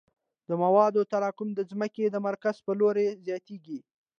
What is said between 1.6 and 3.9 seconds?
ځمکې د مرکز په لور زیاتیږي